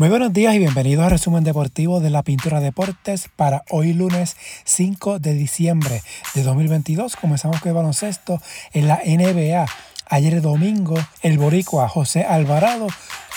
[0.00, 4.34] Muy buenos días y bienvenidos al resumen deportivo de la Pintura Deportes para hoy lunes
[4.64, 6.00] 5 de diciembre
[6.34, 7.16] de 2022.
[7.16, 8.40] Comenzamos con el baloncesto
[8.72, 9.66] en la NBA.
[10.06, 12.86] Ayer domingo, el boricua José Alvarado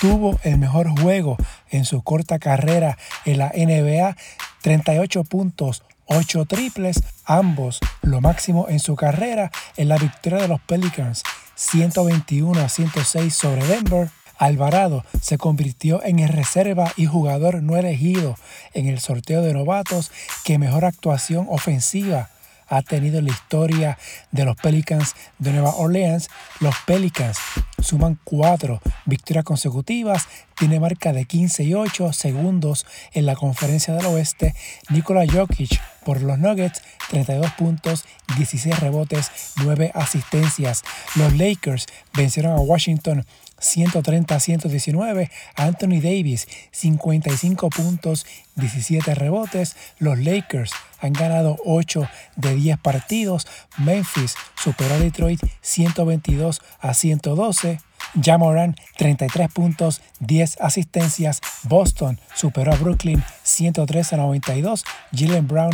[0.00, 1.36] tuvo el mejor juego
[1.70, 4.16] en su corta carrera en la NBA,
[4.62, 10.60] 38 puntos, 8 triples, ambos lo máximo en su carrera en la victoria de los
[10.62, 11.22] Pelicans,
[11.54, 14.10] 121 a 106 sobre Denver.
[14.38, 18.36] Alvarado se convirtió en el reserva y jugador no elegido
[18.72, 20.10] en el sorteo de novatos
[20.44, 22.30] que mejor actuación ofensiva
[22.68, 23.98] ha tenido en la historia
[24.30, 26.28] de los Pelicans de Nueva Orleans.
[26.60, 27.38] Los Pelicans
[27.82, 34.06] suman cuatro victorias consecutivas, tiene marca de 15 y 8 segundos en la conferencia del
[34.06, 34.54] oeste.
[34.90, 38.04] Nikola Jokic por los Nuggets, 32 puntos,
[38.36, 40.82] 16 rebotes, 9 asistencias.
[41.16, 43.24] Los Lakers vencieron a Washington
[43.58, 45.30] 130 a 119.
[45.56, 49.76] Anthony Davis, 55 puntos, 17 rebotes.
[49.98, 53.46] Los Lakers han ganado 8 de 10 partidos.
[53.78, 57.80] Memphis superó a Detroit 122 a 112.
[58.22, 61.40] Jamoran 33 puntos, 10 asistencias.
[61.64, 64.84] Boston superó a Brooklyn 103 a 92.
[65.12, 65.70] Jalen Brown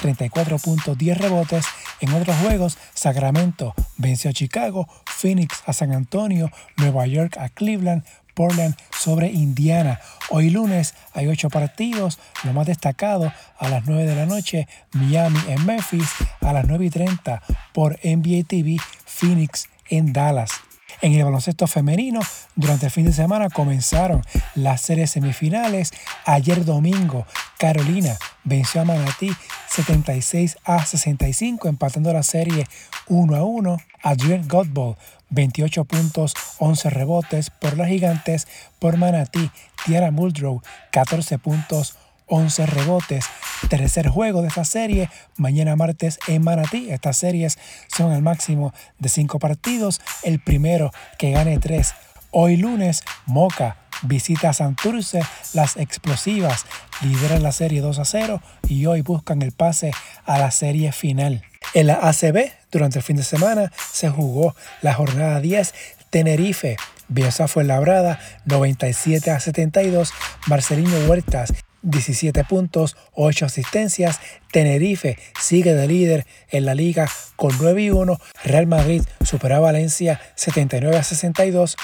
[0.00, 1.64] 34 puntos, 10 rebotes.
[2.00, 8.04] En otros juegos, Sacramento venció a Chicago, Phoenix a San Antonio, Nueva York a Cleveland,
[8.34, 9.98] Portland sobre Indiana.
[10.28, 15.38] Hoy lunes hay 8 partidos, lo más destacado a las 9 de la noche, Miami
[15.48, 16.10] en Memphis,
[16.42, 20.65] a las 9 y 30 por NBA TV, Phoenix en Dallas.
[21.02, 22.20] En el baloncesto femenino,
[22.54, 24.22] durante el fin de semana comenzaron
[24.54, 25.92] las series semifinales.
[26.24, 27.26] Ayer domingo,
[27.58, 29.30] Carolina venció a Manatí
[29.68, 32.66] 76 a 65, empatando la serie
[33.08, 33.76] 1 a 1.
[34.02, 34.96] Adrian Godball
[35.30, 38.46] 28 puntos, 11 rebotes por las gigantes.
[38.78, 39.50] Por Manatí,
[39.84, 43.26] Tiara Muldrow 14 puntos, 11 rebotes.
[43.68, 46.90] Tercer juego de esta serie, mañana martes en Manatí.
[46.90, 47.58] Estas series
[47.88, 50.00] son al máximo de 5 partidos.
[50.22, 51.94] El primero que gane 3.
[52.30, 55.22] Hoy lunes, Moca visita Santurce.
[55.54, 56.66] Las explosivas
[57.02, 59.90] lideran la serie 2 a 0 y hoy buscan el pase
[60.24, 61.42] a la serie final.
[61.74, 65.74] En la ACB, durante el fin de semana, se jugó la jornada 10.
[66.10, 66.76] Tenerife
[67.08, 70.12] Bielsa fue labrada 97 a 72.
[70.46, 71.52] Marcelino Huertas
[71.86, 74.20] 17 puntos, 8 asistencias.
[74.52, 78.20] Tenerife sigue de líder en la liga con 9 y 1.
[78.44, 81.76] Real Madrid supera a Valencia 79 a 62.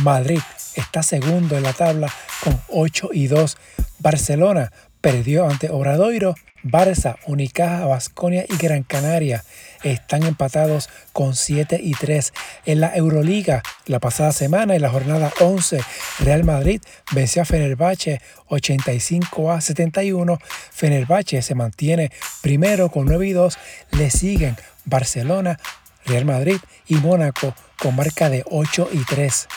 [0.00, 0.40] Madrid
[0.76, 3.56] está segundo en la tabla con 8 y 2.
[3.98, 9.44] Barcelona perdió ante Obradoiro Barça, Unicaja, Vasconia y Gran Canaria
[9.82, 12.32] están empatados con 7 y 3.
[12.66, 15.80] En la Euroliga, la pasada semana, en la jornada 11,
[16.20, 16.80] Real Madrid
[17.12, 20.38] venció a Fenerbahce 85 a 71.
[20.72, 22.10] Fenerbahce se mantiene
[22.42, 23.58] primero con 9 y 2.
[23.92, 25.58] Le siguen Barcelona,
[26.06, 29.48] Real Madrid y Mónaco con marca de 8 y 3.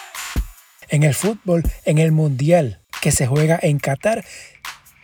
[0.90, 4.24] En el fútbol, en el Mundial que se juega en Qatar,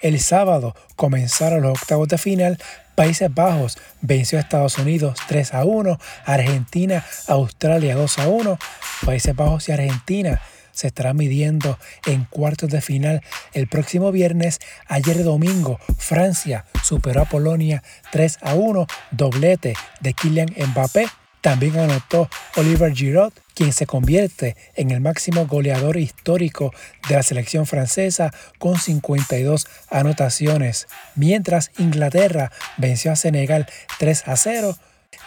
[0.02, 2.58] el sábado comenzaron los octavos de final.
[2.96, 8.60] Países Bajos venció a Estados Unidos 3 a 1, Argentina, Australia 2 a 1.
[9.06, 10.42] Países Bajos y Argentina
[10.78, 14.60] se estarán midiendo en cuartos de final el próximo viernes.
[14.88, 17.82] Ayer domingo, Francia superó a Polonia
[18.12, 21.08] 3 a 1, doblete de Kylian Mbappé.
[21.42, 26.72] También anotó Oliver Giroud, quien se convierte en el máximo goleador histórico
[27.10, 30.88] de la selección francesa con 52 anotaciones.
[31.16, 33.66] Mientras Inglaterra venció a Senegal
[33.98, 34.78] 3 a 0,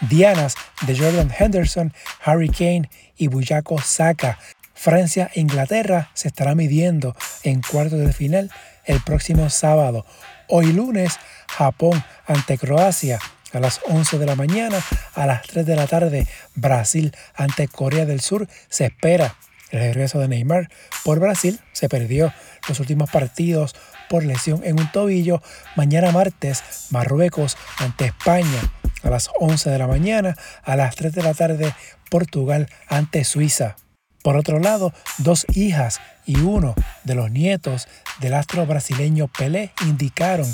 [0.09, 0.55] dianas
[0.87, 1.93] de Jordan Henderson,
[2.23, 4.39] Harry Kane y Buyako Saka.
[4.73, 8.49] Francia e Inglaterra se estará midiendo en cuartos de final
[8.85, 10.05] el próximo sábado.
[10.47, 11.19] Hoy lunes,
[11.49, 13.19] Japón ante Croacia
[13.53, 14.79] a las 11 de la mañana,
[15.13, 18.47] a las 3 de la tarde, Brasil ante Corea del Sur.
[18.69, 19.35] Se espera
[19.71, 20.69] el regreso de Neymar
[21.03, 21.59] por Brasil.
[21.71, 22.33] Se perdió
[22.67, 23.75] los últimos partidos
[24.09, 25.41] por lesión en un tobillo.
[25.75, 28.71] Mañana martes, Marruecos ante España
[29.03, 31.73] a las 11 de la mañana, a las 3 de la tarde,
[32.09, 33.75] Portugal ante Suiza.
[34.23, 37.87] Por otro lado, dos hijas y uno de los nietos
[38.19, 40.45] del astro brasileño Pelé indicaron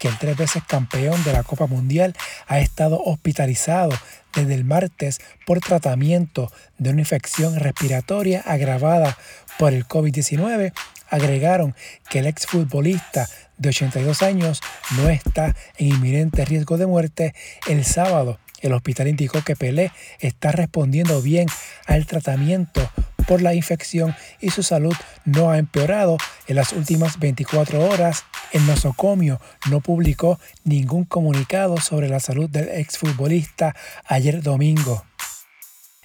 [0.00, 2.16] que el tres veces campeón de la Copa Mundial
[2.48, 3.96] ha estado hospitalizado
[4.34, 9.18] desde el martes por tratamiento de una infección respiratoria agravada
[9.58, 10.72] por el COVID-19,
[11.10, 11.76] agregaron
[12.08, 14.62] que el exfutbolista de 82 años
[14.96, 17.34] no está en inminente riesgo de muerte.
[17.68, 21.46] El sábado, el hospital indicó que Pelé está respondiendo bien
[21.86, 22.90] al tratamiento
[23.22, 24.94] por la infección y su salud
[25.24, 28.24] no ha empeorado en las últimas 24 horas.
[28.52, 29.40] El nosocomio
[29.70, 33.74] no publicó ningún comunicado sobre la salud del exfutbolista
[34.06, 35.04] ayer domingo.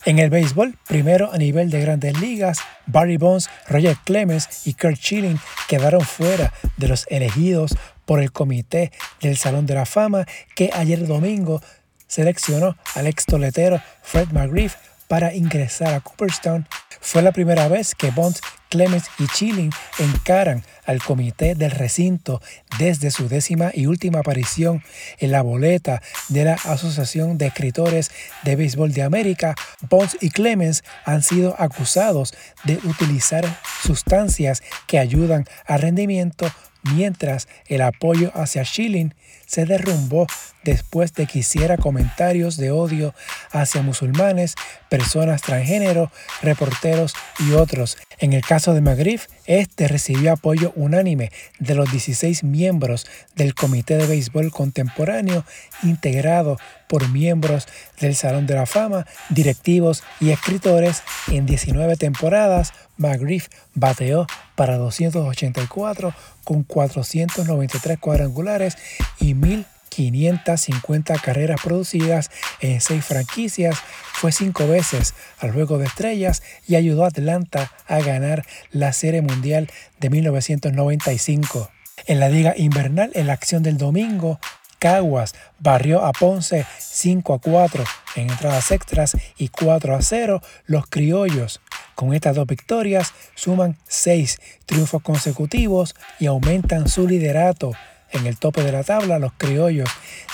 [0.06, 4.98] En el béisbol, primero a nivel de grandes ligas, Barry Bonds, Roger Clemens y Kurt
[4.98, 7.76] Schilling quedaron fuera de los elegidos
[8.06, 11.60] por el comité del Salón de la Fama que ayer domingo
[12.08, 14.76] seleccionó al ex toletero Fred McGriff
[15.08, 16.68] para ingresar a Cooperstown.
[17.02, 22.42] Fue la primera vez que Bonds, Clemens y Chilling encaran al comité del recinto
[22.78, 24.84] desde su décima y última aparición
[25.20, 28.12] en la boleta de la Asociación de Escritores
[28.44, 29.56] de Béisbol de América.
[29.90, 32.34] Bonds y Clemens han sido acusados
[32.64, 33.46] de utilizar
[33.84, 36.52] sustancias que ayudan al rendimiento
[36.94, 39.14] mientras el apoyo hacia Schilling
[39.46, 40.28] se derrumbó
[40.64, 43.14] después de que hiciera comentarios de odio
[43.52, 44.56] hacia musulmanes,
[44.90, 46.12] personas transgénero,
[46.42, 47.98] reporteros y otros.
[48.18, 53.06] En el caso de Magriff, este recibió apoyo unánime de los 16 miembros
[53.36, 55.46] del Comité de Béisbol Contemporáneo,
[55.84, 57.68] integrado por miembros
[58.00, 61.04] del Salón de la Fama, directivos y escritores.
[61.28, 68.78] En 19 temporadas, McGriff bateó para 284 con 493 cuadrangulares
[69.20, 73.78] y 1.550 carreras producidas en seis franquicias.
[74.14, 79.22] Fue cinco veces al Juego de Estrellas y ayudó a Atlanta a ganar la Serie
[79.22, 81.70] Mundial de 1995.
[82.08, 84.40] En la Liga Invernal, en la acción del domingo,
[84.86, 87.84] Caguas barrió a Ponce 5 a 4
[88.18, 91.60] en entradas extras y 4 a 0 los criollos.
[91.96, 97.72] Con estas dos victorias suman 6 triunfos consecutivos y aumentan su liderato.
[98.12, 99.90] En el tope de la tabla, los criollos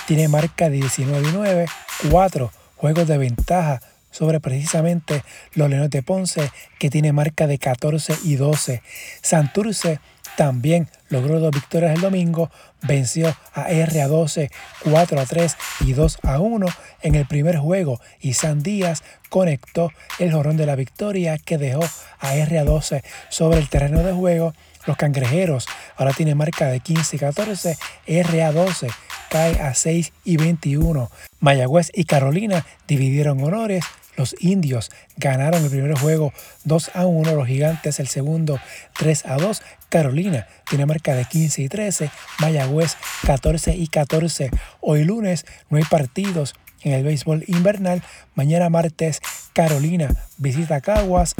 [0.06, 1.66] tienen marca de 19 y 9,
[2.10, 3.80] 4 juegos de ventaja
[4.12, 5.24] sobre precisamente
[5.54, 8.82] los Leones de Ponce, que tiene marca de 14 y 12.
[9.20, 9.98] Santurce
[10.36, 12.50] también logró dos victorias el domingo,
[12.82, 14.50] venció a RA12
[14.84, 16.66] 4 a 3 y 2 a 1
[17.02, 21.82] en el primer juego y San Díaz conectó el jorrón de la victoria que dejó
[22.18, 24.54] a RA12 sobre el terreno de juego.
[24.86, 25.66] Los cangrejeros
[25.96, 27.76] ahora tienen marca de 15 y 14,
[28.06, 28.92] RA12
[29.28, 31.10] cae a 6 y 21.
[31.40, 33.84] Mayagüez y Carolina dividieron honores
[34.16, 36.32] los indios ganaron el primer juego
[36.64, 38.60] 2 a 1, los gigantes el segundo
[38.98, 39.62] 3 a 2.
[39.88, 44.50] Carolina tiene marca de 15 y 13, Mayagüez 14 y 14.
[44.80, 48.02] Hoy lunes no hay partidos en el béisbol invernal.
[48.34, 49.20] Mañana martes
[49.52, 51.34] Carolina visita Caguas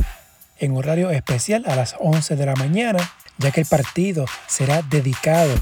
[0.58, 2.98] en horario especial a las 11 de la mañana,
[3.38, 5.52] ya que el partido será dedicado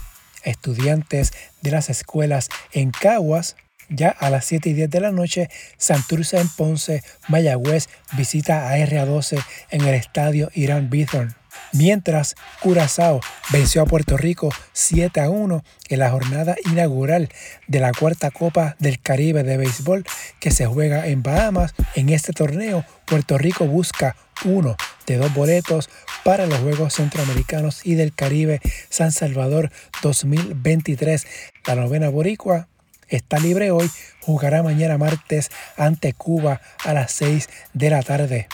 [0.45, 3.57] a estudiantes de las escuelas en Caguas.
[3.91, 8.79] Ya a las 7 y 10 de la noche, Santurce en Ponce, Mayagüez visita a
[8.79, 11.35] RA12 en el estadio Irán Bithorn.
[11.73, 13.21] Mientras Curazao
[13.53, 17.29] venció a Puerto Rico 7 a 1 en la jornada inaugural
[17.67, 20.05] de la cuarta Copa del Caribe de Béisbol
[20.39, 21.75] que se juega en Bahamas.
[21.97, 24.15] En este torneo, Puerto Rico busca
[24.45, 24.77] uno
[25.07, 25.91] de dos boletos
[26.25, 29.71] para los Juegos Centroamericanos y del Caribe San Salvador
[30.03, 31.27] 2023.
[31.67, 32.69] La novena boricua
[33.11, 33.91] está libre hoy,
[34.21, 38.49] jugará mañana martes ante Cuba a las 6 de la tarde.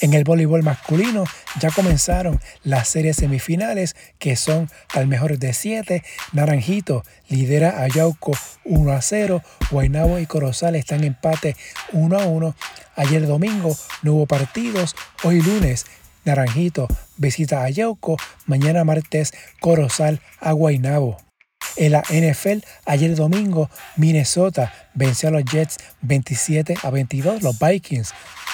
[0.00, 1.24] En el voleibol masculino
[1.60, 6.02] ya comenzaron las series semifinales que son al mejor de 7.
[6.32, 8.32] Naranjito lidera a Yauco
[8.64, 9.42] 1 a 0.
[9.70, 11.56] Guaynabo y Corozal están en empate
[11.92, 12.56] 1 a 1.
[12.96, 14.96] Ayer domingo no hubo partidos.
[15.24, 15.86] Hoy lunes
[16.24, 18.16] Naranjito visita a Yauco.
[18.46, 21.31] Mañana martes Corozal a Guaynabo.
[21.76, 27.42] En la NFL, ayer domingo, Minnesota venció a los Jets 27 a 22.
[27.42, 28.12] Los Vikings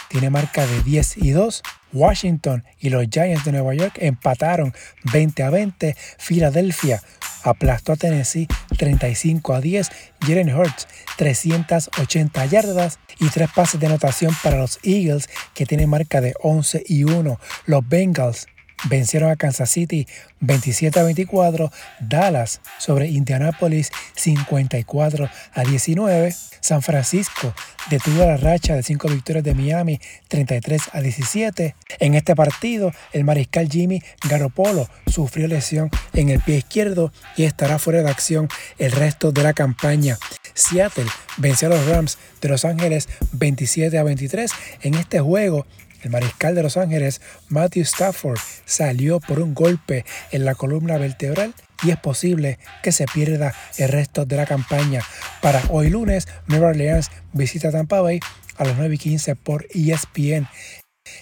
[0.09, 1.63] tiene marca de 10 y 2.
[1.93, 4.75] Washington y los Giants de Nueva York empataron
[5.13, 5.97] 20 a 20.
[6.19, 7.03] Filadelfia
[7.43, 8.47] aplastó a Tennessee
[8.77, 9.91] 35 a 10.
[10.21, 16.21] Jalen Hurts 380 yardas y tres pases de anotación para los Eagles que tienen marca
[16.21, 17.41] de 11 y 1.
[17.67, 18.47] Los Bengals
[18.85, 20.07] vencieron a Kansas City
[20.41, 21.71] 27 a 24,
[22.01, 27.55] Dallas sobre Indianapolis 54 a 19, San Francisco
[27.91, 31.75] detuvo la racha de cinco victorias de Miami 33 a 17.
[32.01, 37.79] En este partido, el mariscal Jimmy Garoppolo sufrió lesión en el pie izquierdo y estará
[37.79, 40.19] fuera de acción el resto de la campaña.
[40.55, 41.07] Seattle
[41.37, 44.51] venció a los Rams de Los Ángeles 27 a 23
[44.83, 45.67] en este juego
[46.03, 51.55] el mariscal de Los Ángeles, Matthew Stafford, salió por un golpe en la columna vertebral
[51.83, 55.03] y es posible que se pierda el resto de la campaña.
[55.41, 58.21] Para hoy lunes, Nueva Orleans visita Tampa Bay
[58.57, 60.49] a las 9 y 15 por ESPN.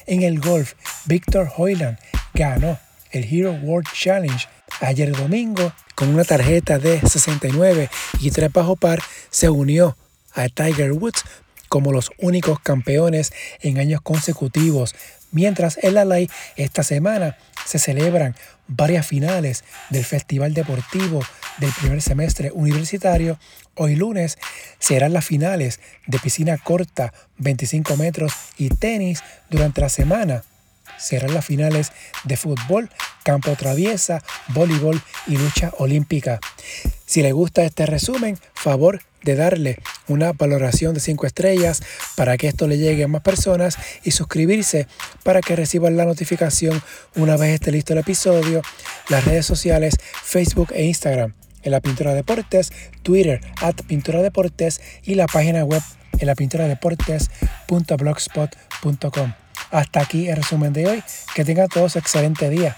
[0.07, 1.99] En el golf, Victor Hoyland
[2.35, 2.79] ganó
[3.13, 4.47] el Hero World Challenge
[4.81, 7.89] ayer domingo con una tarjeta de 69
[8.21, 9.97] y 3 bajo par se unió
[10.33, 11.25] a Tiger Woods
[11.77, 14.95] como los únicos campeones en años consecutivos,
[15.31, 18.35] mientras en la ley esta semana se celebran
[18.67, 21.21] varias finales del Festival Deportivo
[21.59, 23.39] del primer semestre universitario.
[23.75, 24.39] Hoy lunes
[24.79, 30.45] serán las finales de piscina corta, 25 metros y tenis durante la semana
[30.97, 31.93] serán las finales
[32.25, 32.89] de fútbol,
[33.23, 36.41] campo traviesa, voleibol y lucha olímpica.
[37.05, 41.83] Si le gusta este resumen, favor de darle una valoración de 5 estrellas
[42.17, 44.87] para que esto le llegue a más personas y suscribirse
[45.23, 46.83] para que reciban la notificación
[47.15, 48.63] una vez esté listo el episodio,
[49.09, 52.71] las redes sociales Facebook e Instagram en la Pintura Deportes,
[53.03, 55.83] Twitter at Pintura Deportes y la página web
[56.19, 59.33] en la pintura deportes.blogspot.com.
[59.71, 61.03] Hasta aquí el resumen de hoy.
[61.35, 62.75] Que tengan todos excelente día.